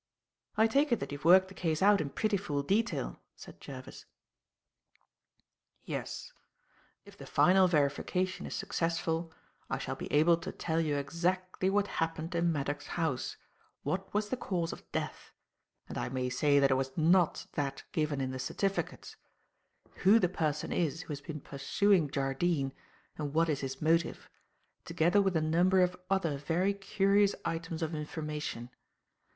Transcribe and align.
"I 0.57 0.65
take 0.65 0.91
it 0.91 0.99
that 0.99 1.11
you 1.11 1.19
have 1.19 1.25
worked 1.25 1.47
the 1.47 1.53
case 1.53 1.79
out 1.83 2.01
in 2.01 2.09
pretty 2.09 2.35
full 2.35 2.63
detail," 2.63 3.21
said 3.35 3.61
Jervis. 3.61 4.07
"Yes. 5.83 6.33
If 7.05 7.15
the 7.15 7.27
final 7.27 7.67
verification 7.67 8.47
is 8.47 8.55
successful 8.55 9.31
I 9.69 9.77
shall 9.77 9.93
be 9.95 10.11
able 10.11 10.37
to 10.37 10.51
tell 10.51 10.81
you 10.81 10.95
exactly 10.95 11.69
what 11.69 11.85
happened 11.85 12.33
in 12.33 12.51
Maddock's 12.51 12.87
house, 12.87 13.37
what 13.83 14.11
was 14.11 14.29
the 14.29 14.37
cause 14.37 14.73
of 14.73 14.91
death 14.91 15.33
and 15.87 15.99
I 15.99 16.09
may 16.09 16.31
say 16.31 16.57
that 16.57 16.71
it 16.71 16.81
was 16.81 16.97
not 16.97 17.45
that 17.53 17.83
given 17.91 18.19
in 18.21 18.31
the 18.31 18.39
certificates 18.39 19.17
who 19.97 20.17
the 20.17 20.27
person 20.29 20.71
is 20.71 21.01
who 21.03 21.09
has 21.09 21.21
been 21.21 21.41
pursuing 21.41 22.09
Jardine 22.09 22.73
and 23.19 23.35
what 23.35 23.49
is 23.49 23.59
his 23.59 23.83
motive, 23.83 24.31
together 24.83 25.21
with 25.21 25.35
a 25.35 25.41
number 25.41 25.81
of 25.83 25.95
other 26.09 26.37
very 26.39 26.73
curious 26.73 27.35
items 27.45 27.83
of 27.83 27.93
information. 27.93 28.71